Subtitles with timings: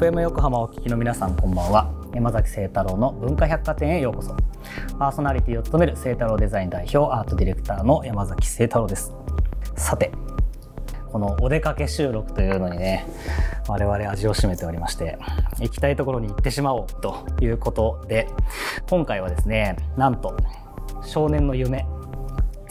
[0.00, 1.92] FM 横浜をお聞きの皆さんこんばんは。
[2.14, 4.34] 山崎清太郎の文化百貨店へようこそ。
[4.98, 9.12] パーソナリティを務める清太郎デザイン代表アートディレクターの山崎清太郎です。
[9.76, 10.10] さて
[11.12, 13.06] このお出かけ収録というのにね
[13.68, 15.18] 我々味を占めておりまして
[15.58, 18.26] 行きたいところに行ってしまおうということで
[18.88, 20.34] 今回はですねなんと
[21.04, 21.84] 少年の夢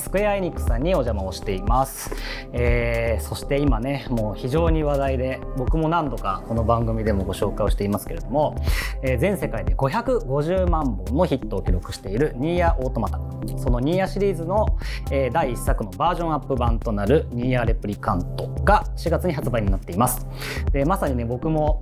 [0.09, 2.15] スクエアエニックスさんにお邪魔をしています、
[2.51, 8.55] えー、そして今ねもう非常に話題で僕も何度かこの番組でもご紹介をしていますけれども、
[9.03, 13.19] えー、全世界で550万本のヒットを記録しているニーヤオートマタ
[13.59, 14.65] そのニーヤシリーズの、
[15.11, 20.25] えー、第1作のバージョンアップ版となるニーヤレプリカントが4月に発売になっています。
[20.71, 21.81] でまさにね僕も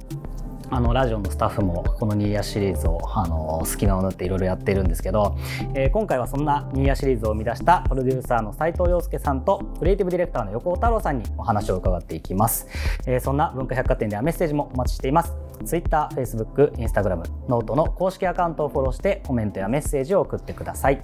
[0.70, 5.38] あのラジオのスタッフもこのニーヤシリーズをあの隙間を縫っていろいろやっているんですけど、
[5.74, 12.68] えー、今回はそんなニーアシリーズを生み出したプロデューサーの齊藤陽介さんとクリエイティブディレクターのヨコオタロウさんにお話を伺っていきます、
[13.06, 15.36] えー、そんな文化百貨店ではメッセージもお待ちしています。
[15.66, 21.02] Twitter、Facebook、Instagram、 noteの公式アカウントをフォローしてコメントやメッセージを送ってください。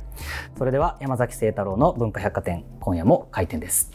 [0.58, 3.92] それでは山崎晴太郎の文化百貨店今夜も開店です。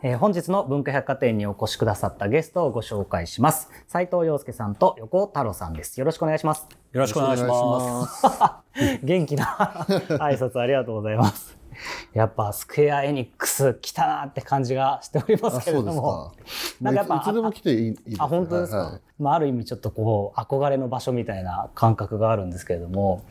[0.00, 3.68] えー、本日の文化百貨店にお越しくださったゲストをご紹介します。
[3.88, 5.98] 斉藤洋介さんと横尾太郎さんです。
[5.98, 6.68] よろしくお願いします。
[6.92, 8.24] よろしくお願いします。
[9.02, 9.44] 元気な
[10.20, 11.58] 挨拶ありがとうございます。
[12.12, 16.32] やっぱスクエアエニックス来たなって感じがしておりますけれども。
[16.80, 18.78] なんかやっぱいつでも来ていいいいあ本当ですか？
[18.78, 23.24] はい、まあある意味ちょっとこう憧れの場所みたいな感覚があるんですけれども、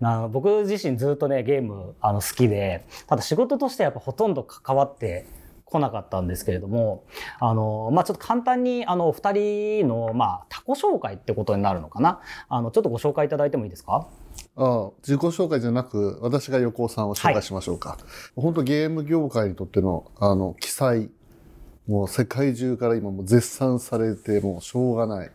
[0.00, 5.26] な僕自身ずっとねゲームあの好きで、ただ仕事としてやっぱほとんど関わって
[5.70, 7.04] 来なかったんですけれども、
[7.40, 12.20] あの、まあ、ちょっと簡単に、あの、お二人の、まあ、他己紹介ってことになるのかな？
[12.48, 14.06] あの、ちょっとご紹介いただいてもいいですか？
[14.56, 21.10] あ自己紹介じゃなく私が横尾さんを紹介しましょうか、はい、本当ゲーム業界にとってのあの記載
[21.86, 25.30] もう世界中から今も絶賛されてもうしょうがない。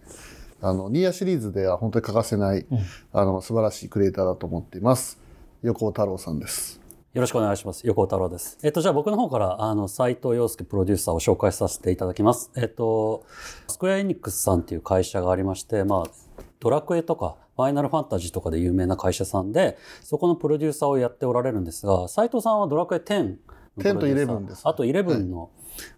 [0.62, 2.80] あのニーヤシリーズでは本当に欠かせない、うん、
[3.12, 5.20] あの素晴らしいクリエイターだと思っています。
[5.62, 6.80] 横尾太郎さんです
[7.14, 7.86] よろしくお願いします。
[7.86, 8.58] 横尾太郎です。
[8.64, 12.50] えっと、じゃあ僕の方から、あの、斎藤洋介プロデューサーを紹介させていただきます。
[12.56, 13.24] えっと、
[13.68, 23.38] スクエアエニックスさんっていう会社がありまして、まあ、ドラクエとか、ファイナルファンタジーとかで有名な会社さんで、そこのプロデューサーをやっておられるんですが、斎藤さんはドラクエ10。
[23.78, 24.62] 10と11です。
[24.64, 25.52] あと11の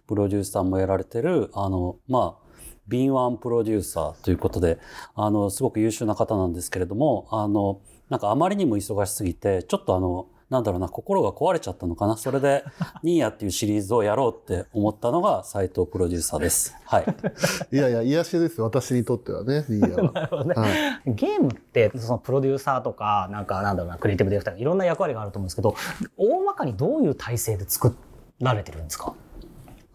[0.06, 2.46] プロデューサーもやられてる、はい、あの、まあ、
[2.88, 4.78] 敏腕プロデューサーということで、
[5.14, 12.16] あの、すごく優秀な方なんですけれども、あの、なんかあまりにも忙しすぎて、ちょっとあの、なんだろうな、心が壊れちゃったのかな。
[12.16, 12.64] それで、
[13.02, 16.76] ニーヤっていうシリーズをやろうって思ったのが斎藤プロデューサーです。
[16.84, 17.06] はい。
[17.72, 20.12] いやいや、癒しです私にとってはね、ニーヤは。
[20.14, 21.14] なるほどね、はい。
[21.14, 25.74] ゲームって、そのプロデューサーとか、なんか、なんだろうな、クリエイティブディレクター、いろんな役割があると思うんですけど、
[26.16, 27.96] 大まかにどういう体制で作
[28.40, 29.14] られてるんですか？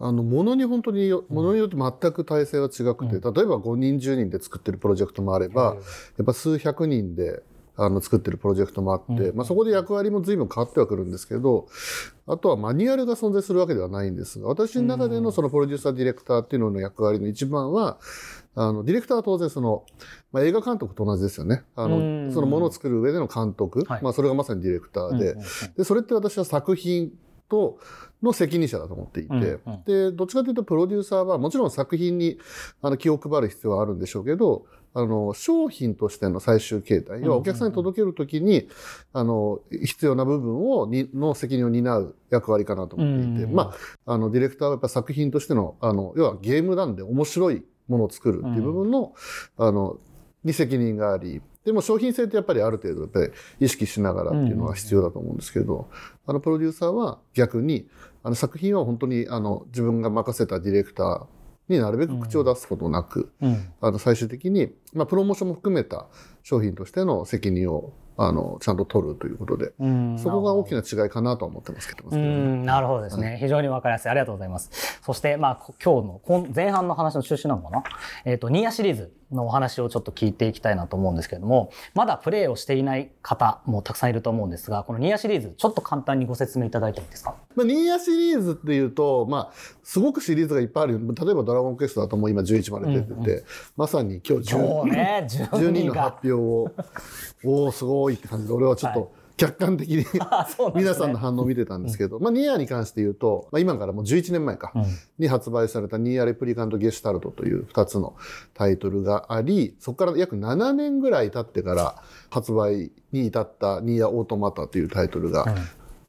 [0.00, 5.82] あの、ものに本当に、ものによって全く体制は違くて、うん、例えば5人、10人で作ってるプロジェクトもあれば、うん、や
[6.22, 7.42] っぱ数百人で
[7.76, 11.68] あの作ってるプロジェクトもあって、うん、まあ、そこで役割も随分変わってはくるんですけど
[12.26, 17.98] あとはマニュアルが存在するわけではないんですが私の中でのそのプロデューサーディレクターっていうのの役割の一番は
[18.54, 19.86] あのディレクターは当然その、
[20.32, 21.62] まあ、映画監督と同じですよね。
[21.74, 25.36] あのそのものを作る上での監督、はい、まあ、それがまさにディレクターで,、
[25.78, 27.12] でそれって私は作品
[27.52, 27.78] と
[28.22, 32.38] の責任者だと思っていて、うんうん、でどっちかというとプロデューサーはもちろん作品に
[32.80, 34.64] あの気を配る必要はあるんでしょうけど
[34.94, 38.68] あの、商品としての最終形態、要はお客さんに届けるときに、
[39.14, 43.72] あの、必要な部分を、に、の責任を担う役割かなと思っていて、ま
[44.04, 49.14] あ、あの、ディレクターはやっぱ作品としての、あの、要はゲームなんで面白いものを作るっていう部分の、
[49.56, 49.96] あの、
[50.44, 53.30] に責任があり、でも商品性ってやっぱりある程度やっぱり
[53.60, 55.88] 意識しながらっていうのは必要だと思うんですけど、
[56.26, 57.88] あのプロデューサーは逆に
[58.22, 61.26] あの作品は本当にあの自分が任せたディレクター
[61.68, 66.06] になるべく口を出すことなく、うん、あの最終的に、まあ、プロモーションも含めた
[66.42, 69.72] 商品としての責任をあのちゃんと取るということで、
[70.18, 74.10] そこが大きな違いかなと思ってますけど、ね、なるほどですね、はい、非常にわかりやすい。
[74.10, 75.00] ありがとうございます。
[75.02, 77.82] そしてまあ今日の前半の話の中心なのかな？
[78.26, 87.34] えっ、ー、とニーヤシリーズのお話をちょっと聞いていきたいなと思うんですけれども、まだプレイをしていない方もたくさんいると思うんですが、このニーヤシリーズ、ちょっと簡単にご説明いただいてもいいですか？
[87.54, 89.52] まあ、ニーヤシリーズっていうと、まあ、
[89.82, 93.26] すごくシリーズがいっぱいある例えばドラゴンクエストだともう今11まで出てて、うん。
[93.26, 93.44] うん、
[93.76, 96.72] まさに今日 10, 今日、ね、12の発表を、
[97.44, 100.04] おおすごいって感じで、俺はちょっと、客観的に
[100.74, 104.84] 皆さんの反応を見てたんですけど、まあ、ニーアに関して言うと、まあ、今からもう11年前か、うん。
[105.18, 108.14] に発売されたニーアレプリカントゲシュタルトという2つの
[108.54, 115.46] タイトルがあり、そこから約7年ぐらい経ってから発売に至ったニーアオートマタというタイトルが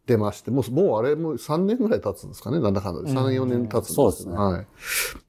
[0.05, 3.09] 出まして、もう、もうあれもう3年ぐらい経つんですかね、なんだかんだで。
[3.09, 4.35] 3、4年経つんですそうですね。
[4.35, 4.67] はい。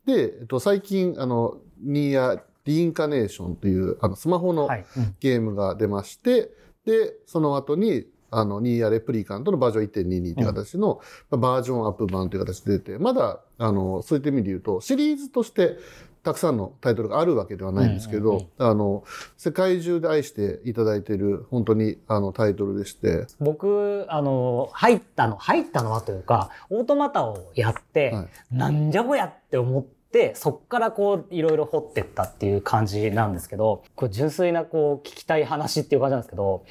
[0.06, 4.84] で、えっと、最近、あの、ニーアリインカネーションという、あの、スマホのはい。
[4.96, 5.16] うん。
[5.20, 6.50] ゲームが出まして、
[6.84, 11.00] で、その後に、あの、ニーアレプリカントのバージョン1.22という形の、
[11.30, 15.78] まあバージョンアップ版という形で出て、まだ、あの、そういった意味で言うと、シリーズとして、
[16.24, 19.04] たくさんのタイトルがあるわけではないんですけど、うんうんあの、
[19.36, 28.28] 世界中で愛していただいている、本当に、あの、タイトルでして、僕あの入ったの入ったのはというかオートマタをやって、はい。
[28.50, 29.84] なんじゃこやって思っ
[30.14, 36.64] てそっからこういろいろ掘ってったっていう感じなんですけどこう純粋なこう聞きたい話っていう感じなんですけど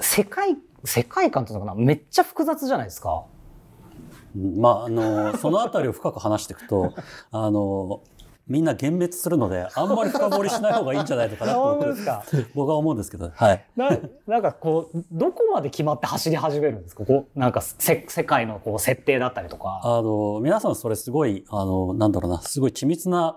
[0.00, 1.80] 世界世界観っていうのかな？
[1.80, 3.24] めっちゃ複雑じゃないですか。
[4.34, 6.94] まあ、あの、その辺りを深く話していくと、
[7.32, 8.02] あの、
[8.48, 11.78] みんな幻滅するので、 あんまり深掘りしない方がいいんじゃないのかなと
[12.54, 13.64] 僕は思うんですけど、はい。
[13.76, 13.90] な
[14.26, 17.04] なんかこうどこまで決まって走り始めるんですか？
[17.04, 19.80] こうなんかせ世界のこう設定だったりとか。
[19.84, 23.36] あの、皆さんそれすごい、あの、なんだろうな、すごい緻密な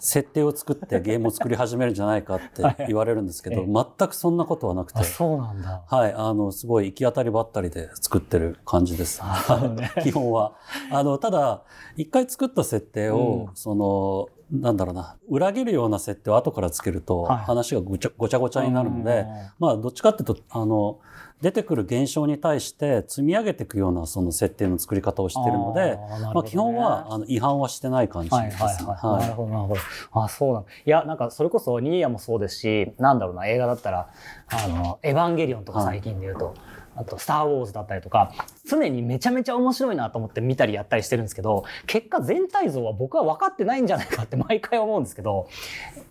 [0.00, 5.84] 設定を作ってゲームを作り始めるんじゃないかって 言われるんですけど、え全くそんなことはなくてあ、そうなんだ。
[5.86, 9.22] はい、あの、すごい行き当たりばったりで作ってる感じです。
[10.02, 10.54] 基本は。
[10.90, 11.62] あの、ただ、
[11.96, 17.38] 一回作った設定を、うんその、なんだろうな、裏切るような設定を後からつけると、はい。
[17.38, 19.26] 話がごちゃごちゃごちゃになるので、
[19.58, 20.98] まあ、どっちかっていうと、あの、
[21.40, 25.98] 出てくる現象に対して積み上げていくようなその設定の作り方をしているので、あね。
[26.34, 28.42] まあ、基本はあの違反はしてない感じです。
[28.42, 28.48] ね。
[28.50, 29.12] はいはい。
[29.12, 29.20] はい。
[29.22, 29.80] なるほどなるほど。
[30.22, 30.62] あ、そうなん。
[30.62, 34.10] いや、なんかそれこそニーヤもそうですし、なんだろうな、映画だったら、
[34.48, 36.54] あの、エヴァンゲリオンとか最近で言うと、
[36.96, 38.32] あと、スター・ウォーズだったりとか、
[38.68, 45.48] 常にめちゃめちゃ面白いなと思って見たりやったりしてるんですけど、結果全体像は僕は分かってないんじゃないかって 毎回思うんですけど、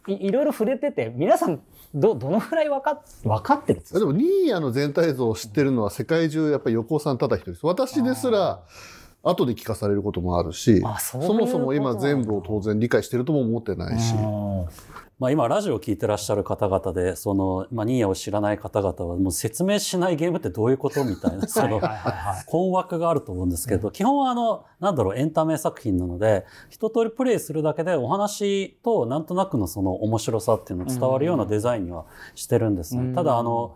[0.07, 1.61] いいろいろ触れてて、皆さん、
[1.93, 3.99] ど、どのくらい分かっ、分かってるんですか？
[3.99, 7.65] でもニーヤの全体像を知ってるのは世界中やっぱり横尾さんただ一人です。
[7.65, 8.61] 私ですら
[9.23, 14.13] 後で聞かされることもあるし、あそもそも今全部を当然理解してるとも思ってないし。
[15.19, 21.81] うんまあ、今ラジオを聞いてらっしゃる方々でその、まあ、ニーヤを知らない方々はもう説明しないゲームってどういうことみたいな その。
[22.45, 32.05] 困惑があると思うんですけど、基本はあのなんだろうエンタメ作品なので一通りプレイするだけでお話となんとなくのその面白さっていうのが伝わるようなデザインには
[32.35, 33.03] してるんですね。
[33.03, 33.75] うんただあの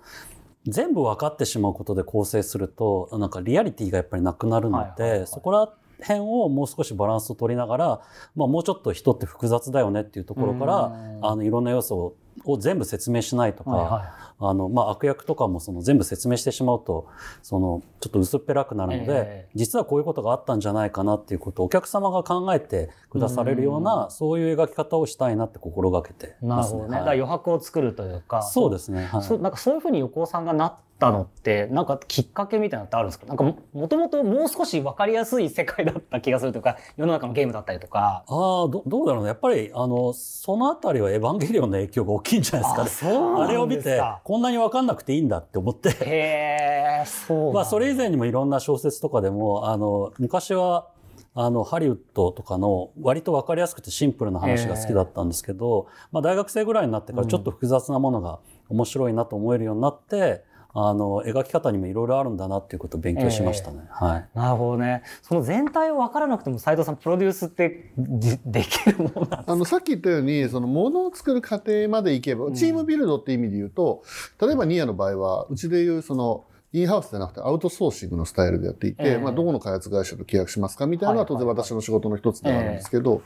[0.66, 5.70] 全部分かってしまうことで構成するとなんかリアリティがやっぱりなくなるので、そこら
[6.02, 8.02] 辺をもう少しバランスを取りながら、
[8.36, 17.08] まあ、もうちょっと人って複雑だよねっていうところから、うんあのいろんな要素をを全部説明しないとか、はいはいあの、まあ、悪役とかもその全部説明してしまうと、
[17.42, 26.80] その、ちょっと薄っぺらくなるので、ええ実はこういうことがあったんじゃないかなっていうことをお客様が考えてくだされるような、そういう描き方をしたいなって心がけてますね。
[26.82, 27.08] なるほどね。
[27.10, 28.42] はい余白を作るというか。
[28.42, 29.06] そうですね。
[29.06, 33.26] はいそうなんかそういうふうに横尾さんがなったのってなんかきっかけみたいなのってあるんですか？
[33.26, 38.24] なんかももともともう少し分かりやすい世界だった気がするというか世の中のゲームだったりとか。
[38.28, 39.28] ああ、どどうだろうね。
[39.28, 43.14] やっぱり、あの、そのあたりはエヴァンゲリオンの影響が大きいんじゃないですかね。
[43.14, 45.90] そうあれを見て、こんなに分かんなくていいんだって思って。
[45.90, 50.88] へえそうまあ、それ以前にもいろんな小説とかでも、あの、昔は、
[51.36, 58.40] あの、ハリウッドとかの割と分かりやすくてシンプルな話が好きだったんですけど、まあ、大学生ぐらいになってからちょっと複雑なものが
[58.70, 60.44] 面白いなと思えるようになって、
[60.76, 63.82] あの、描き方にもいろいろあるんだなっていうことを勉強しましたね。
[63.92, 64.30] はい。
[64.34, 65.04] なるほどね。
[65.22, 69.44] その全体を分からなくても斉藤さんプロデュースってでできるものなんですか？
[69.48, 74.04] あのさっき言ったようにその物を作る過程までいけば、チームビルドって意味で言うと
[74.42, 79.18] 例えばニーヤの場合はうちでいうそのインハウスじゃなくてアウトソーシングのスタイルでやっていて、ええ。
[79.20, 83.22] まあ、どこの開発会社と契約しますかみたいなのは当然私の仕事の一つではあるんですけど、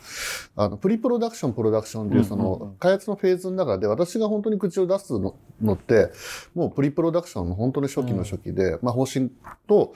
[0.57, 6.11] あのプリプロダクションプロダクションっていうその開発のフェーズの中で私が本当に口を出すののって
[6.55, 9.31] もうプリプロダクションの本当に初期の初期で、まあ、方針
[9.67, 9.93] と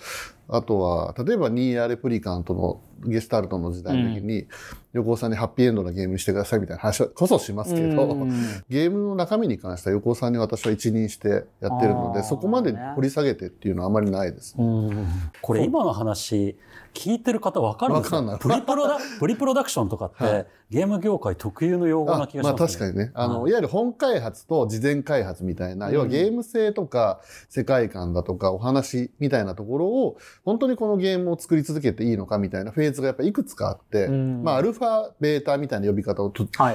[0.51, 4.46] あとは例えばニーヤレプリカントのゲスタルトの時代の時に、
[4.93, 8.31] 横尾さんにハッピーエンドなゲームにしてくださいみたいな話こそしますけど、うん
[8.70, 14.55] ゲームの中身に関しては横尾さんに私は一任してやってるのでそこまで掘り下げてっていうのはあまりないです。
[14.58, 15.08] うん。
[15.41, 16.58] これ今の話、
[16.93, 18.39] 聞いてる方分かるんですかんない。
[18.39, 20.48] プリプロダ、 プリプロダクションとかって、はい。
[20.69, 22.60] ゲーム業界特有の用語なあ気がします、ね。
[22.60, 23.12] まあ確かにね。
[23.13, 23.51] あの、はい。
[23.51, 25.93] いわゆる本開発と事前開発みたいな、うん。
[25.93, 34.43] 要はゲーム性とか世界観だとかお話みたいなところを本当にこのゲームを作り続けていいのかみたいなフェーズがやっぱいくつかあって、うん。
[34.43, 36.31] まあアルファ、ベータみたいな呼び方を。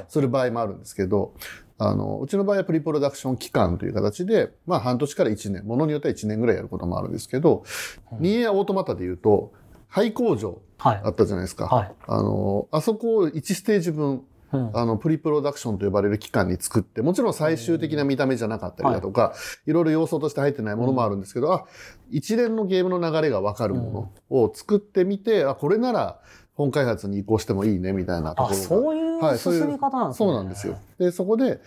[0.08, 1.34] する場合もあるんですけど、
[1.78, 7.64] あの、うちの場合はプリプロダクション期間という形で、まあ半年から1年、ものによっては1年ぐらいやることもあるんですけど、
[8.12, 8.18] うん。
[8.20, 9.52] ニーヤオートマタで言うと、
[9.96, 11.08] 廃工場はいあ。
[11.08, 11.68] ったじゃないですか。
[11.68, 11.92] はい。
[12.06, 19.32] あの、あそこを1ステージ分、うんあの、プリプロダクションと呼ばれる期間に作って、もちろん最終的な見た目じゃなかったりだとか、
[19.66, 21.64] い、ろいろ要素として入ってないものもあるんですけど、あ、
[22.10, 26.20] 一連のゲームの流れがわかるものを作ってみて、あ、これなら
[26.52, 29.38] 本開発に移行してもいいね、みたいなとこあ、ろが。
[29.38, 30.26] そういう進み方なんですね。
[30.26, 30.78] そうなんですよ。
[30.98, 31.60] で、そこで、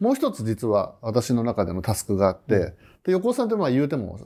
[0.00, 4.18] もう一つ実は私の中でのタスクがあって、で、横尾さんってまあ言うても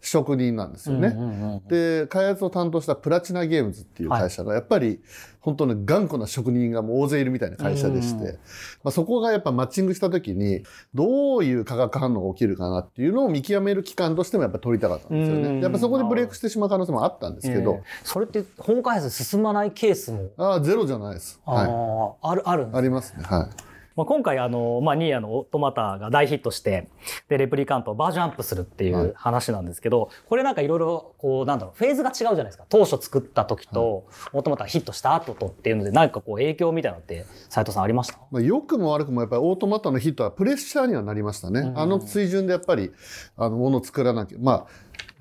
[0.00, 1.08] 職人なんですよね。
[1.08, 5.00] うんうんうんうんで、開発を担当したプラチナゲームズっていう会社が、やっぱり
[5.40, 8.38] 本当に頑固な職人がもう大勢いるみたいな会社でして、うんま
[8.84, 10.62] あ、そこがやっぱマッチングした時に、
[10.94, 15.60] どういう化学反応が起きるかなっていうのを見極める期間としてもやっぱ取りたかったんですようんね。
[15.62, 21.40] やっぱそこでブレイクしてしまう可能性もあったんですけど、ええそれって本開発進まないケースも、ああ、ゼロじゃないです。
[21.44, 22.70] あはーあるあるんい。
[22.70, 23.24] ですありますね。
[23.24, 23.69] はい。
[23.96, 26.88] まあ、今回あの、まあ、ニーヤのオートマタが大ヒットして
[27.28, 38.18] でレプリカントをバージョンアップするっていはいう話なんですけど、これなんかいろいろこうなんだろうフェーズが違うじゃないですか当初作った時と、オートマタがヒットした後とっていうので何かこう影響みたいなのって斉藤さんありました？
[38.30, 41.60] まあ、良くも悪くもやっぱりオートマタのヒットはプレッシャーにはなりましたね。
[41.60, 42.92] うんあの水準でやっぱり、
[43.36, 44.38] あの、ものを作らなきゃ。
[44.40, 44.66] まあ、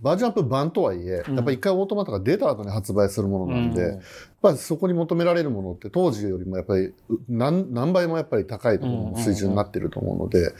[0.01, 1.35] バージョンアップ版とはいえ、うん。
[1.35, 3.99] やっぱり一回オートマタが出た後に発売するものなんで、やっ
[4.41, 6.95] ぱりそこに求められるものって当時よりもやっぱりう
[7.27, 10.53] 何何倍もやっぱり高いところの水準になってると思うので、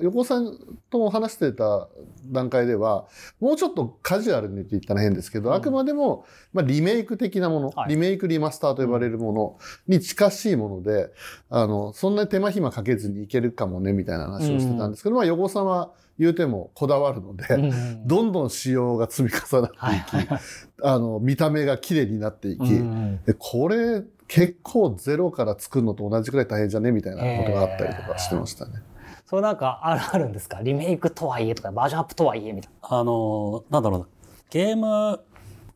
[0.00, 0.58] 横尾さん
[0.90, 1.88] と話してた
[2.26, 3.06] 段階では、
[3.40, 5.54] もうちょっとカジュアルにって言ったら変ですけど、うん。
[5.56, 7.90] あくまでも、まあ、リメイク的なもの、はい。
[7.90, 9.58] リメイクリマスターと呼ばれるもの
[9.88, 11.10] に近しいもので、
[11.48, 15.92] あの、そんなに手間暇かけずにいけるかもね、みたいな話をしてたんですけど、まあ、横尾さんは
[16.22, 19.76] 言うてもこだわるので、うんどんどん仕様が積み重なって
[20.18, 20.28] いき、
[20.82, 26.90] あの、見た目が綺麗になっていき、うんで、これ結構ゼロから作るのと同じくらい大変じゃね？
[26.92, 28.72] みたいなことがあったりとかしてましたね。
[29.26, 30.60] それなんかあるあるんですか？
[30.62, 34.06] リメイクとはいえとかバージョンアップとはいえみたいあの、なんだろうな、
[34.50, 35.20] ゲーム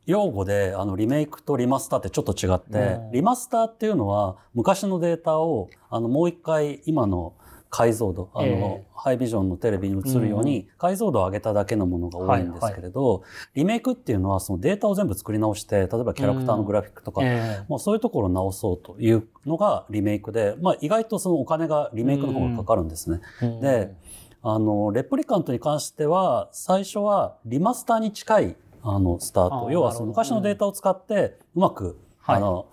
[0.07, 3.13] 用語であのリメイクとリマスターってちょっと違って、うん。
[3.13, 7.35] リマスターっていうのは昔のデータをあのもう一回今の
[7.77, 8.87] 解像度、あの、ええ。
[8.95, 13.23] ハイビジョンのテレビに映るように解像度を上げただけのものが多いんですけれど、
[13.55, 17.27] リメイクっていうのはそのデータを全部作り直して、例えばキャラクターのグラフィックとか、な。
[17.29, 23.21] えもうそういうところを直そうというのがリメイクで、まあ意外とそのお金がリメイクの方がかかるんですね。
[23.43, 23.95] えで、
[24.43, 29.71] あの、レプリカントに関しては、最初はリマスターに近い、あの、スターあト。
[29.71, 32.37] 要はその昔のデータを使って、うまく、はい。
[32.37, 32.67] あの、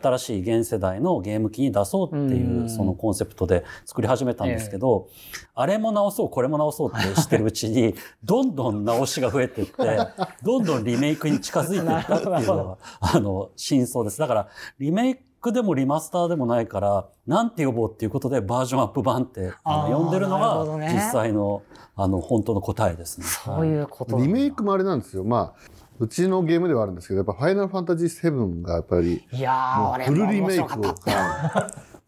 [0.00, 2.70] 新しい現世代のゲーム機に出そうっていうう、ん。
[2.70, 5.08] そのコンセプトで作り始めたんですけど、
[5.54, 7.94] あれも直そう、これも直そうってしてるうちに、
[8.24, 9.74] どんどん直しが増えていって、
[10.42, 14.18] どんどんリメイクに近づいていったっていうのが、あの、真相です。
[14.18, 21.62] だから、リメイクでもリマスターでもないから、なんて呼ぼうっていうことでバージョンアップ版って呼んでるのが実際の
[21.96, 23.26] あの本当の答えですね。
[23.26, 25.24] そういうことなんだリメイクもあれなんですよ。
[25.24, 30.94] まあ、うちのゲームではあるんですけど、やっぱファイナルファンタジー7がやっぱり、いやフルリメイクを。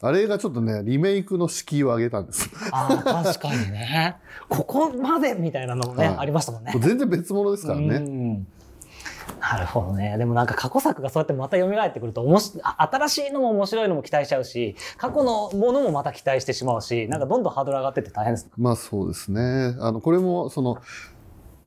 [0.00, 2.50] あれがちょっとね、リメイクの敷居を上げたんです。
[2.72, 4.16] あー確かにね。
[4.48, 6.74] ここまでみたいなのもね、はいありましたもんね。
[6.78, 8.44] 全然別物ですからうね。
[9.52, 10.16] んなるほどね。
[10.18, 18.52] でもなんか過去作がそうやってまた蘇ってくるとおもしあ新しいのも面白いのも期待しちゃうし、過去のものもまた期待してしまうし、なんかどんどんハードル上がってって大変ですね。
[18.56, 19.76] まあそうですね。
[19.80, 20.78] あの、これも、その、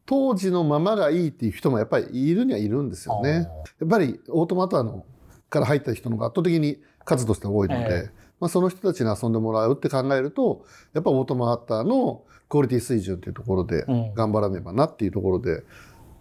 [0.07, 3.49] 当時のままがいいっていう人もやっぱりいるにはいるんですよね。
[3.79, 5.05] やっぱりオートマタの
[5.49, 15.63] から入った人の方が圧倒的に数として多いので、えまあ、その人たちに遊んでもらうって考えると、やっぱオートマタのクオリティ水準っていうところでうん頑張らねばなっていうところで、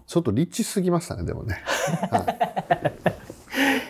[0.07, 1.63] ちょっとリッチすぎましたね、でもね。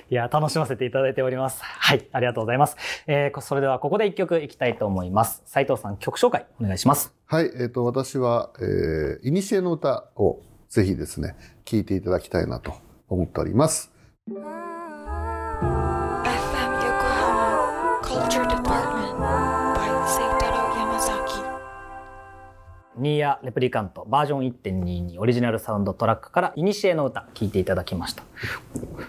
[0.08, 1.60] いや、楽しませていただいております。
[1.62, 2.76] はい、ありがとうございます。
[3.06, 5.42] えーこそれではここで一曲いきたいと思います。
[5.46, 7.12] 斉藤さん、曲紹介お願いします。
[7.26, 12.74] はい、えっ、と、私は、えー、イニシエの歌をぜひですね、聴いていただきたいなと
[13.08, 13.92] 思っております。
[22.98, 28.22] ニーヤレプリカントバージョン1.22オリジナルサウンドトラックから「イニシエの歌」聴いていただきました。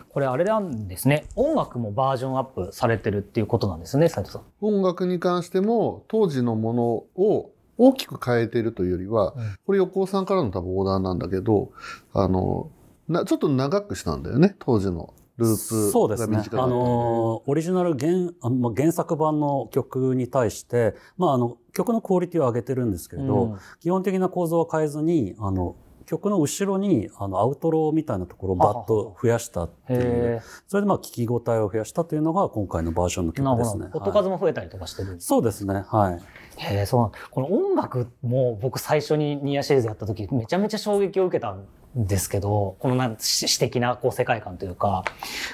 [0.09, 1.25] これあれなんですね。
[1.35, 4.41] 音楽もバージョンアップされてるっていうことなんですね斉藤さん。
[4.61, 6.83] 音楽に関しても当時のもの
[7.15, 9.55] を大きく変えているというよりは、うん。
[9.65, 11.71] これ横尾さんからの多分オーダーなんだけど
[12.13, 12.69] あの
[13.07, 16.37] なちょっと長くしたんだよね当時のループそうですね。
[16.37, 16.49] が短。
[16.49, 18.31] かったあのオリジナル原
[18.75, 23.59] 原作版の曲に対して、まああの曲のクオリティを上げてるんですけれど、うん。
[23.79, 25.75] 基本的な構造は変えずにあの
[26.05, 29.99] 曲の後ろにあのアウトロみたいなところをバッと増やしたっていう。
[30.01, 33.87] へそれでまあ聞き応えを増やしたというのが今回のバージョンの曲ですね。
[33.93, 34.11] 音はい。
[34.13, 35.11] 数も増えたりとかしてる。
[35.11, 35.83] んですそうですね。
[35.87, 36.21] はい。
[36.57, 41.65] へえそうこの音楽も僕最初にニーヤシリーズやった時めちゃめちゃ衝撃を受けたん
[41.95, 45.03] ですけどこのなん詩詩的なこう世界観というか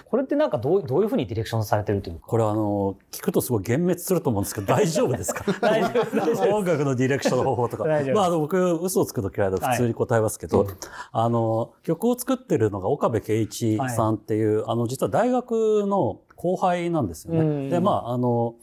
[0.10, 2.28] これってなんかどうどういうふうにディレクションされてるというか？
[2.28, 5.46] これはあの聞くとすごい幻滅すると思うんですけど大丈夫ですか？
[5.62, 7.86] 大丈夫大丈夫音楽のディレクションの方法とか。
[7.86, 10.68] まああの僕嘘をつくと嫌いだと普通に答えますけど、
[11.12, 17.40] あの曲を作ってるのが岡部圭一さんっていう、あの実は大学の後輩なんですよね。
[17.40, 17.70] うん。
[17.70, 18.56] でまああの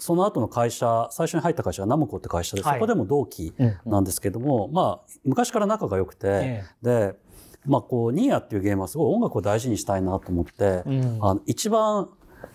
[0.00, 2.74] その後の会社最初に入った会社がナムコって会社で、はい。
[2.74, 3.78] そこでも同期うん。
[3.84, 7.14] なんですけども、まあ昔から仲が良くて、えで
[7.66, 11.18] まあこうニーヤっていうゲームはすごい音楽を大事にしたいなと思って、うん。
[11.20, 12.08] あの一番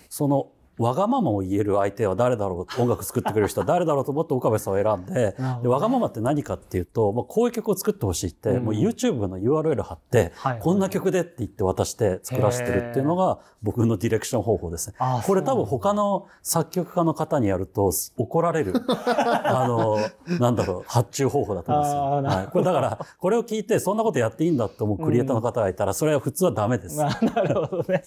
[0.09, 14.95] そのわがままを言える相手は誰だろう音楽作ってくれる人は 誰だろうと思って岡部さんを選んででわがままって何かっていうと、まあ、こういう曲を作ってほしいって、うんもう YouTube の URL 貼って、はいこんな曲でって言って渡して作らせてるっていうのが僕のディレクション方法ですね。
[14.99, 19.97] あこれ多分他の作曲家の方にやると怒られる あの
[20.39, 22.39] なんだろう発注方法だと思うんですよ。
[22.39, 26.97] はい、これだからこれを聞いてそんなことやっていいんだって思うクリエイターの方がいたらそれは普通はダメです。
[26.97, 28.03] な なるほどね。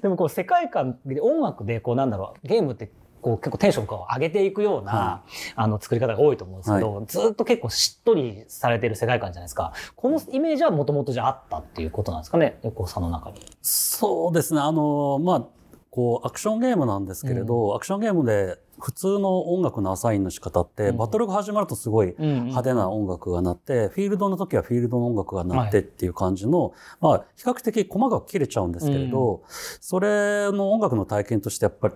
[0.00, 5.22] でもこう世界観で音楽でこうなんだろうゲームってこう結構テンションを上げていくような、は
[5.54, 9.72] あの作り方が多いと思うんですけど、ずっと結構しっとりされてる世界観じゃないですか。
[9.94, 13.40] このイメージはもともとじゃあったっていうことなんですかね横尾さんの中に。
[13.62, 14.60] そうですね。
[14.60, 15.44] あの、まあ、
[15.90, 20.96] こう、アクションゲームなんですけれど、アクションゲームで普通の音楽のアサインの仕方って、うん。
[20.96, 29.42] バトルが始まるとすごい派手な音楽が鳴って、フィールドの時はフィールドの音楽が鳴ってっていう感じの、まあ、比較的細かく切れちゃうんですけれど、
[29.80, 31.94] それの音楽の体験としてやっぱり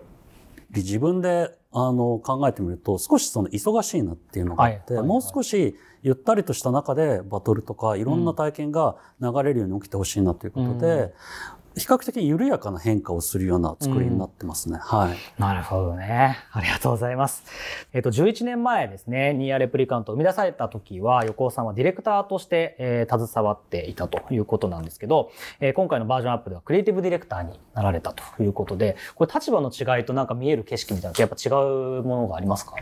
[0.75, 11.13] 自分であの考えてみると少しその忙しいなっていうのがあって、もう少しゆったりとした中でバトルとかいろんな体験が流れるように起きてほしいなということで、うん
[11.77, 14.79] 比較的緩やかな変化をするような作りになってますね。
[14.81, 15.17] はい。
[15.41, 16.39] なるほどね。
[16.53, 17.43] ありがとうございます。
[17.93, 31.49] えっ、と、11年前ですね、ニーアレプリカントを生み出された時は、横尾さんはディレクターとして、えー携わっていたということなんですけど、えー今回のバージョンアップではクリエイティブディレクターになられたということで、これ立場の違いとなんか見える景色みたいなのってやっぱ違
[31.99, 32.77] うものがありますか？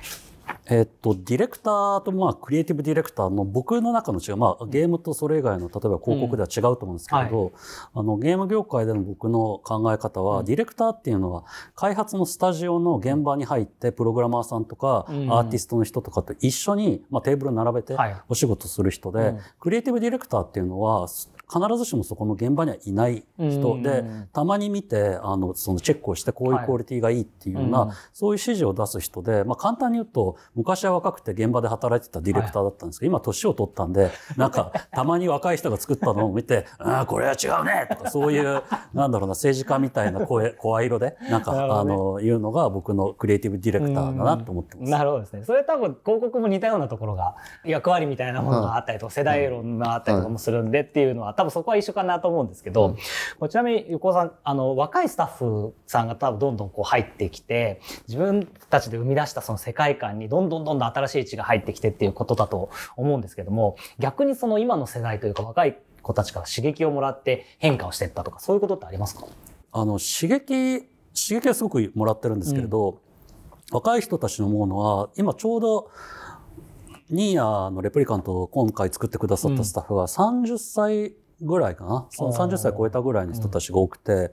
[0.67, 7.53] えっと、ディレクターと、まあ、クリエイティブディレクターの僕の中の違い、まあ、ゲームとそれ以外の、例えば広告では違うと思うんですけれど、
[7.95, 10.45] あの、ゲーム業界での僕の考え方は、うん。
[10.45, 15.33] ディレクターっていうのは、開発のスタジオの現場に入って、プログラマーさんとか、うん。
[15.33, 19.39] アーティストの人とかと一緒に、まあ、テーブル並べてはい、お仕事する人で、うん。
[19.59, 21.09] クリエイティブディレクターっていうのは、
[21.53, 24.29] 必ずしもそこの現場にはいない人で、うん。
[24.33, 27.93] たまに見て、あの、そのチェックをして、こういうクオリティがいいっていうような、うん。
[28.13, 38.63] そういう指示を出す人で、まあ簡単に言うと、昔は若くて現場で働いてたディレクターだったんですけど、今年を取ったんで、 なんか、たまに若い人が作ったのを見て、 ああ、これは違うねとか、そういう、
[38.95, 44.91] なんだろうな、政治家みたいな声、 声色で、なんか、あの、言うのが僕のクリエイティブディレクターだなと思ってます。
[44.91, 45.45] なるほどですね。
[45.45, 52.97] それ多分広告も似たようなところが役割みたいなものがあったりとか、世代論があったりとかもするんでっていうのは多分そこは一緒かなと思うんですけど、
[53.39, 69.27] これちなみに横尾さん、あの若いスタッフさんが多分どんどんこう入ってきて、自分たちで生み出したその世界観にどんどんどんどん新しい血が入ってきてっていうことだと思うんですけども、逆にその今の世代というか若い子たちから刺激をもらって変化をしていったとか、そういうことってありますか？
[69.73, 73.01] あの、刺激、刺激はすごくもらってるんですけれど、
[73.73, 75.91] 若い人たちの思うのは、今ちょうど、
[77.11, 84.33] ニーヤのレプリカントを今回作ってくださったスタッフが30歳ぐらいかな、その30歳超えたぐらいの人たちが多くて、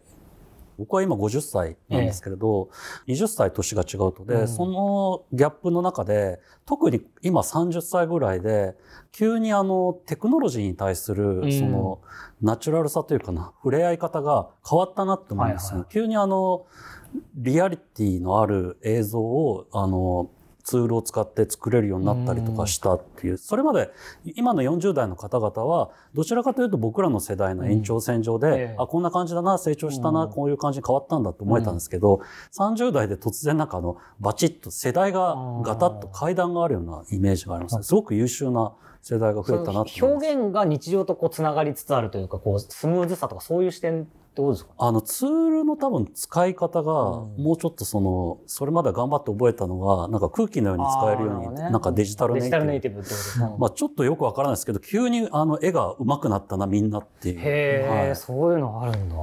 [0.79, 2.69] 僕は今50歳なんですけれど、
[3.07, 4.47] 20歳年が違うとで、うん。
[4.47, 8.77] そのギャップの中で、特に今30歳ぐらいで、
[9.11, 11.51] 急にあのテクノロジーに対するん。
[11.51, 11.99] その
[12.41, 15.69] ナチュラルさというかな、触れ合い方が変わったなって思うんですよ。
[15.71, 15.87] はいはい。
[15.91, 16.65] 急にあの、
[17.35, 20.29] リアリティのある映像を、あの、
[20.69, 23.89] ツールを使って作れるようになったりとかしたっていう、それまで
[24.35, 30.31] 今の40代の方々は、どちらかというと僕らの世代の延長線上で、ええあ、こんな感じだな、成長したな、うん。
[30.31, 32.21] こういう感じに変わったんだと思えたんですけど、
[32.55, 37.81] 30代で突然なんかあの、バチッと世代がガタッと階段があるようなイメージがありますね。
[37.81, 39.85] すごく優秀な世代が増えたな。
[40.01, 44.07] 表現が日常とこうつながりつつあるというか、こうスムーズさとかそういう視点
[44.39, 44.71] どうですか？
[44.77, 53.55] あのツールの多分使い方がうんもうちょっとそのそれまで頑張って覚えたのがなんか空気のように使えるようになんかデジタルネイテデジタルネイィブティブってことですね。
[53.59, 57.39] まあちょっとよくわからないですけど急にあの絵が上手くなったなみんなっていう。
[57.39, 59.15] へえ、はいそういうのあるんだ。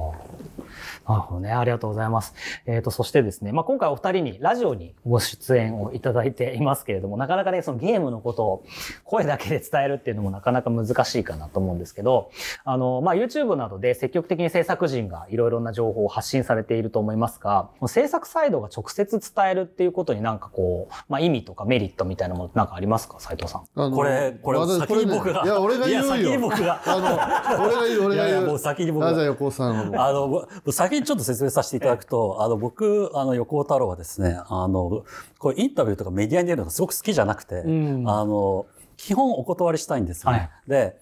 [1.07, 1.51] なるほどね。
[1.51, 2.33] ありがとうございます。
[2.65, 8.63] えっ、と、そしてですね、まあ、今回お二人にラジオにご出演をいただいていますけれども、なかなかね、そのゲームのことを
[9.03, 12.29] 声だけで伝えるっていうのもなかなか難しいかなと思うんですけど、
[12.63, 23.19] あの、まあ、YouTube などで積極的に制作陣がいろいろな情報を発信されていると思いますが、制作サイドが直接伝えるっていうことになんかこう、まあ、意味とかメリットみたいなものってなんかありますか？
[23.19, 23.91] 斉藤さん。
[23.91, 35.05] これこれ私先に僕がいや俺が言うよいや先に僕があの俺が言う俺が言ういやいやもう先に僕があじゃあ横尾さんはあの、ぼ先にちょっと説明させていただくと、あの、僕、あの、横尾太郎はですね、あの、
[35.39, 38.09] こうインタビューとかメディアに出るのがすごく好きじゃなくて、ん。
[38.09, 38.65] あの、
[38.97, 40.31] 基本お断りしたいんですね。
[40.31, 40.49] はい。
[40.67, 40.99] で、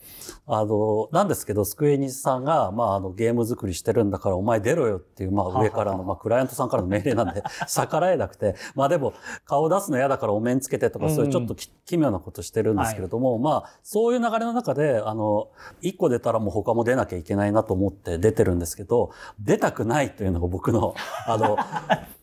[0.47, 9.13] あの、なんですけど、スクエニさんが、まあ、あの、ゲーム作りしてるんだから、お前出ろよっていう、まあ、上からの、まあ、クライアントさんからの命令なんで、 逆らえなくて、まあ、でも、
[9.45, 15.49] 顔出すの嫌だからお面つけてとか、そういうちょっとき奇妙なことしてるんですけれども、まあ、そういう流れの中で、あの、
[15.81, 21.57] 一個出たらもう他も出なきゃいけないなと思って出てるんですけど、出たくないというのが僕の、 あの、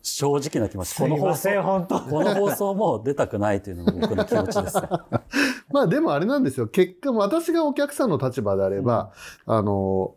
[0.01, 0.95] 正直な気持ち。
[0.95, 1.99] この放送、本当。
[1.99, 4.83] この放送も出たくないというのが僕の気持ちですね。
[5.71, 6.67] まあでもあれなんですよ。
[6.67, 9.11] 結果、私がお客さんの立場であれば、
[9.45, 10.15] あの、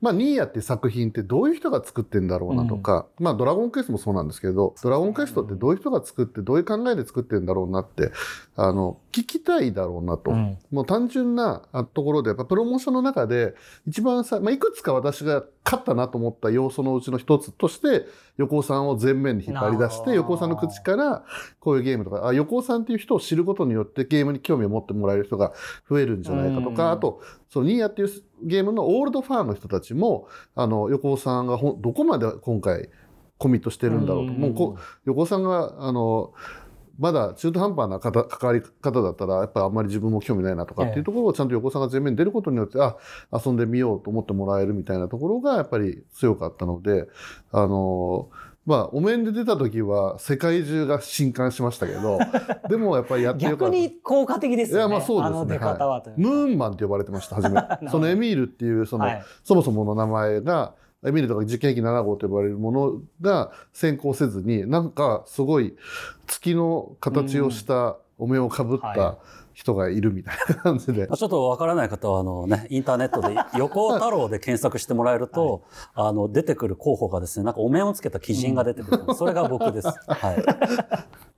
[0.00, 8.12] まあ、ニーヤって作品ってどういう人が作ってんだろうなとか、まあ、ドラゴンクエストもそうなんですけど、ドラゴンクエストってどういう人が作って、どういう考えで作ってんだろうなって、
[8.56, 10.32] あの、聞きたいだろうなと。
[10.32, 10.58] うん。
[10.70, 13.54] もう単純なあところで、やっぱプロモーションの中で、
[13.86, 21.24] 一番さ、まあ、いくつか私が勝ったなと思った要素のうちの一つとして、横尾さんを前面に引っ張り出して、横尾さんの口から、
[21.58, 25.52] こういうゲームとか、あ、横尾さんっていう人を知ることによってゲームに興味を持ってもらえる人が
[25.90, 28.08] 増えるんじゃないかとうんか、あと、そのニーヤっていう
[28.44, 32.88] ゲームのオールドファンの人たちも、あの、横尾さんがどこまで今回
[33.38, 34.32] コミットしてるんだろうと。
[34.32, 36.32] うんもうこ横尾さんが、あの、
[36.98, 42.96] まだ中途半端な方関わり方だったら、やっぱりあんまり自分も興味ないなとかっていうところをちゃんと横尾さんが前面に出ることによって、あ、
[43.32, 47.08] 遊んでみようと思ってもらえるみたいなところがやっぱり強かったので、
[47.52, 48.28] あの、
[48.66, 52.18] まあ、お面で出た時は世界中が震撼しましたけど、
[52.68, 53.76] でもやっぱりやってよか逆った。
[53.76, 54.80] に効果的ですよね。
[54.80, 55.64] いや、まあそうですね。
[55.64, 57.62] はといムーンマンって呼ばれてました、初め。
[57.88, 60.74] そのエミールっていう、その、はいそもそもの名前が、
[61.06, 65.76] エミールとか実験兵器7号と呼ばれるものが先行せずに、なんかすごい
[66.26, 69.18] 月の形をしたお面をかぶっはた
[69.56, 71.16] 人がいるみたいな感じでまあ。
[71.16, 75.62] ちょっとわからない方は、あのね、インターネットで横尾太郎で検索してもらえると、
[75.94, 79.14] あの、出てくる候補がですね、なんかお面をつけた鬼人が出てくる。
[79.14, 79.88] それが僕です。
[79.88, 80.44] はい。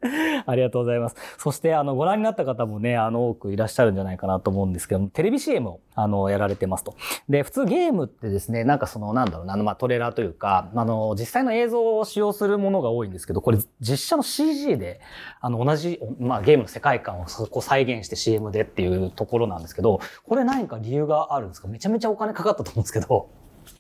[0.47, 1.17] ありがとうございます。
[1.39, 6.95] そして、あの、ご覧になった方もね、あの、多くいらっしゃるんじゃないかなと思うんですけども、テレビ CM を、あの、やられてますと。
[7.29, 15.01] で、普通ゲームってですね、なんかその、なんだろうな、あの、まあ、トレーラーというか、あの、実際の映像を使用するものが多いんですけど、これ、実写の CG で、
[15.41, 21.67] あの、同じ、まあ、ゲームの世界観をそこ再現して CM でっていうところなんですけど、これ何か理由があるんですか？
[21.69, 23.31] めちゃめちゃお金かかったと思うんですけど。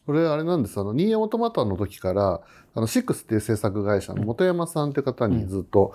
[0.07, 0.79] これあれなんです。
[0.79, 2.40] あの、ニーヤオートマタの時から、
[2.74, 5.94] あの、シックスっていう制作会社の本山さんって方にずっと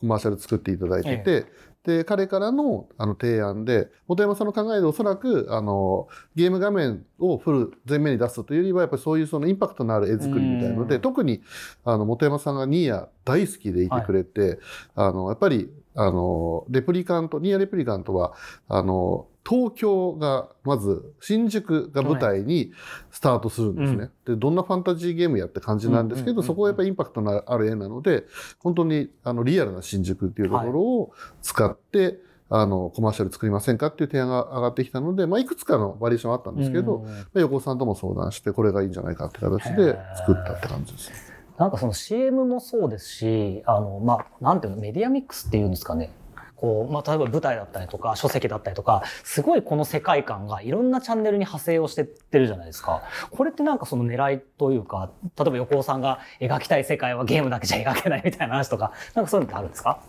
[0.00, 1.46] コマーシャル作っていただいてて、
[1.84, 11.00] で、彼からのあの提案で、本山さんの考えでおそらく、あの、ゲーム画面をフル前面に出すというよりは、やっぱりそういうそのインパクトのある絵作りみたいので、うん。
[11.02, 11.42] 特に、
[11.84, 14.58] あの、本山さんがニーヤ大好きでいてくれて、
[14.94, 18.32] あの、やっぱり、あの、レプリカント、ニーヤレプリカントは、
[18.66, 22.72] あの、東京が、まず、新宿が舞台に
[23.10, 24.10] スタートするんですね。
[24.24, 28.24] で、どんなファンタジーゲームやって感じなんですけど、うんうんうんうんそこはやっぱりインパクトのある絵なので、
[28.58, 32.18] 本当に、あの、リアルな新宿っていうところを使って、
[32.50, 41.34] あの、コマーシャル作りませんかっていう提案が上がってきたので、まあ、いくつかのバリエーションあったんですけど、うんまあ横尾さんとも相談して、これがいいんじゃないかって形で作ったって感じです。
[41.58, 46.10] なんかその CM もそうですし、あの、まあ、なんていうの、メディアミックスっていうんですかね。
[46.56, 53.02] こう、まあ、例えば舞台だったりとか、書籍だったりとか、すごいこの世界観がいろんなチャンネルに派生をしてってるじゃないですか。
[53.30, 60.00] これってなんかその狙いというか、例えば横尾さんが描きたい世界はゲームだけじゃ描けないみたいな話とか、なんかそういうのってあるんですか？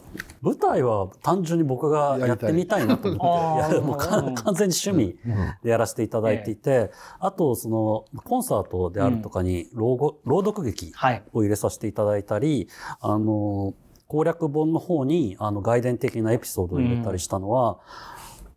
[0.41, 5.17] 舞台は単純に僕がやってみたいなと思って、いいやもう完全に趣味
[5.63, 11.23] でやらせていただいていて、あとそのコンサートであるとかに朗語朗読劇はい。
[11.33, 12.69] を入れさせていただいたり、
[13.01, 13.73] あの、
[14.07, 17.79] 攻略本の方にあの外伝的なエピソードを入れたりしたのは、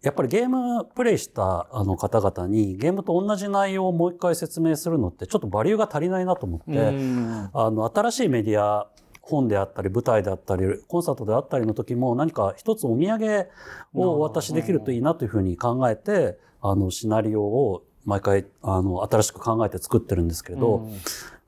[0.03, 7.51] やっぱりゲームプレイしたあの方々にゲームと同じ内容をもう一回説明するのってちょっとバリューが足りないなと思って、うん。
[7.53, 8.89] あの、新しいメディア、
[9.23, 13.49] 本であったり、舞台であったり、コンサートであったりの時も何か一つお土産
[13.93, 20.99] をお渡しできるといいなというふうに考えて、あの、シナリオを、毎回あの新しく考えて作ってるんですけれど、うん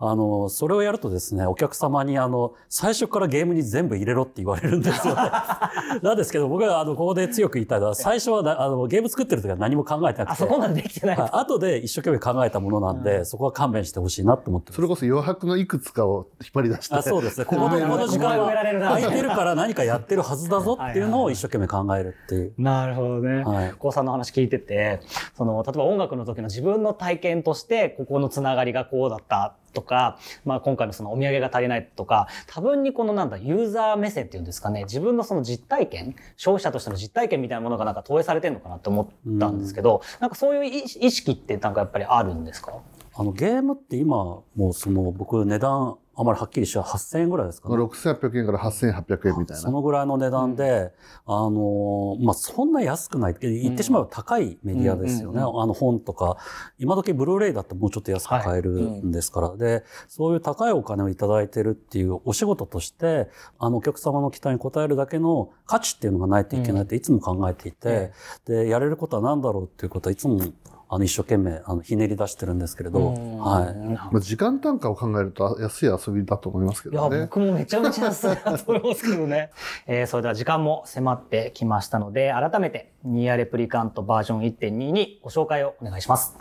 [0.02, 5.20] あの、それをやるとですね、お客様にあの、最初からゲームに全部入れろって言われるんですよね。
[6.02, 10.32] なんですけど、僕はあの、ここで強く言いたいのは、最初はなあの、ゲーム作ってる時は何も考えてなくて。
[10.32, 11.30] あそこまでできてないはい。
[11.34, 14.76] 後で一生懸命考えたものなんで、そこは勘弁してほしいなと思ってます。
[14.76, 16.94] それこそ余白のいくつかを引っ張り出して。
[16.94, 17.44] あそうですね。
[17.44, 18.78] このこの時間ここ埋められる。
[18.78, 22.54] なは空いてるから何かやってるはずだぞっていうのを一生懸命考えるっていう。
[22.56, 23.44] なるほどね。
[23.44, 23.74] はい。
[23.78, 25.00] 高さんの話聞いてて、
[25.36, 42.74] その、例えば音楽の時の自分の体験として、ここのつながりがこうだったとか、まあ今回のそのお土産が足りないとか、多分にこのなんだ、ユーザー目線っていうんですかね、自分のその実体験、消費者としての実体験みたいなものがなんか投影されてるのかなって思ったんですけど、なんかそういう意意識ってなんかやっぱりあるんですか？
[43.14, 47.76] あの、ゲームって今、もうその、僕値段あまりはっきりしは8000円ぐらいですかね。
[47.76, 49.56] 6800円から8800円みたいな。
[49.56, 50.92] そのぐらいの値段で、
[51.24, 53.36] あの、まあ、そんな安くない。
[53.40, 55.40] 言ってしまえば高いメディアですよね。
[55.40, 56.36] うんあの本とか、
[56.78, 59.56] 今時ブルーレイだってもうちょっと安く買えるんですから。
[59.56, 68.12] で、そういう高いお金をいただいてるっていうお仕事として、あの、お客様の期待に応えるだけの価値っていうのがないといけないっていつも考えていて、
[68.44, 70.38] で、やれることは何だろうっていうことはいつも、
[70.92, 73.14] あの、一生懸命、あの、ひねり出してるんですけれど、はい。
[73.14, 73.94] い。
[73.94, 77.20] まあ、時間単価を考えると安い遊びだと思いますけいや、どね。
[77.20, 79.50] 僕もめちゃめちゃ安いなと思いますけどね。
[79.86, 86.36] えーそれでは時間も迫ってきましたので、改めて、ニーアレプリカントバージョン1.2にご紹介をお願いします。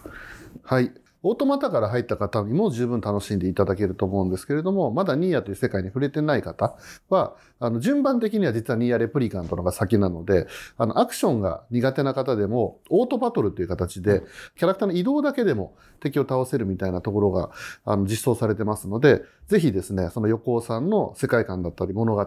[0.64, 0.92] はい。
[1.22, 6.78] オートマタから入った方にも十分楽しんでいただけると思うんですけれども、まだニーヤという世界に触れてない方
[7.10, 14.24] は、あの、順番的には実はニーヤレプリカントのが先なので、あの、アクションが苦手な方でも、オートバトルという形で、
[14.56, 17.52] キャラクターの移動だけでも敵を倒せるみたいなところが、
[17.84, 22.22] あの、実装されてますので、ぜひですね、その横尾さんの世界観だったり物語、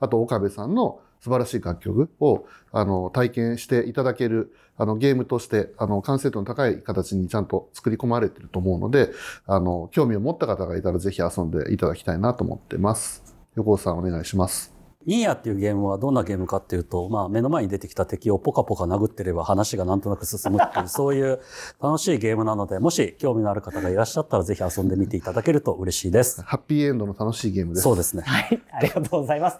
[0.00, 9.10] あと岡部さんの素晴らしい楽曲を、あの、体験していただける、あの、ゲームとして、あの、完成度の高い形にちゃんと作り込まれてると思うので、
[9.46, 13.22] あの、興味を持った方がいたらぜひ遊んでいただきたいなと思ってます。
[13.56, 14.73] 横尾さんお願いします。
[15.06, 21.40] ニーヤっていうゲームはどんなゲームかっていうと、まあ目の前に出てきた敵をポカポカ殴ってれば話がなんとなく進むっていう、 そういう
[21.82, 26.42] 楽しいゲームなので、もし興味のある方がいらっしゃったらぜひ遊んでみていただけると嬉しいです。
[26.42, 27.82] ハッピーエンドの楽しいゲームです。
[27.82, 28.22] そうですね。
[28.26, 29.58] はい、ありがとうございます。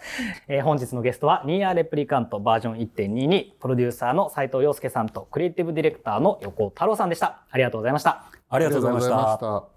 [0.49, 7.43] えー本日のゲストは、ニーアレプリカントバージョン1.2に、プロデューサーの斉藤洋介さんと、クリエイティブディレクターの横尾太郎さんでした。
[7.51, 8.11] ありがとうございました。
[8.11, 9.39] あありがとうございました。
[9.39, 9.74] た。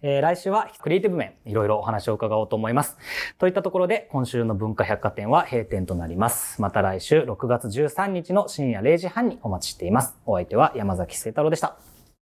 [0.00, 2.96] えー来週はクリエイティブ面、いろいろお話を伺おうと思います。
[3.38, 6.62] といったところで、今週の文化百貨店は閉店となります。
[6.62, 10.16] また来週6月13日の深夜0時半にお待ちしています。
[10.24, 11.87] お相手は山崎聖太郎でした。